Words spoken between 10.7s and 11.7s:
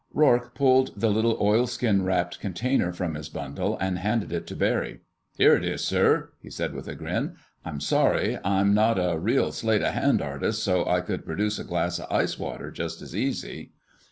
I could produce a